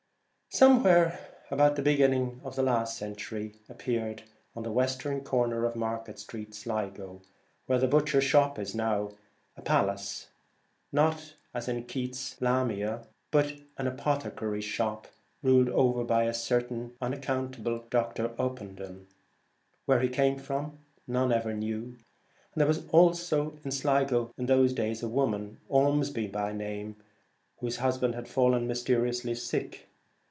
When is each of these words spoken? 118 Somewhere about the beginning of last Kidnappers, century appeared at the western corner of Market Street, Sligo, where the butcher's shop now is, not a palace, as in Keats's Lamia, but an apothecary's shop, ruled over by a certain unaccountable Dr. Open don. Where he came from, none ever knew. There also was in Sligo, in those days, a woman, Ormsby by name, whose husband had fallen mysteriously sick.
118 0.53 1.17
Somewhere 1.17 1.29
about 1.49 1.77
the 1.77 1.81
beginning 1.81 2.41
of 2.43 2.57
last 2.57 2.57
Kidnappers, 2.57 2.93
century 2.97 3.55
appeared 3.69 4.23
at 4.53 4.63
the 4.63 4.71
western 4.71 5.21
corner 5.21 5.63
of 5.63 5.77
Market 5.77 6.19
Street, 6.19 6.53
Sligo, 6.53 7.21
where 7.67 7.79
the 7.79 7.87
butcher's 7.87 8.25
shop 8.25 8.57
now 8.57 8.61
is, 8.61 8.75
not 8.75 9.13
a 9.55 9.61
palace, 9.61 10.27
as 11.53 11.69
in 11.69 11.85
Keats's 11.85 12.35
Lamia, 12.41 13.07
but 13.31 13.53
an 13.77 13.87
apothecary's 13.87 14.65
shop, 14.65 15.07
ruled 15.41 15.69
over 15.69 16.03
by 16.03 16.25
a 16.25 16.33
certain 16.33 16.97
unaccountable 16.99 17.85
Dr. 17.89 18.31
Open 18.37 18.75
don. 18.75 19.07
Where 19.85 20.01
he 20.01 20.09
came 20.09 20.37
from, 20.37 20.79
none 21.07 21.31
ever 21.31 21.53
knew. 21.53 21.95
There 22.57 22.69
also 22.91 23.43
was 23.51 23.61
in 23.63 23.71
Sligo, 23.71 24.33
in 24.37 24.47
those 24.47 24.73
days, 24.73 25.01
a 25.01 25.07
woman, 25.07 25.61
Ormsby 25.69 26.27
by 26.27 26.51
name, 26.51 26.97
whose 27.61 27.77
husband 27.77 28.15
had 28.15 28.27
fallen 28.27 28.67
mysteriously 28.67 29.33
sick. 29.33 29.87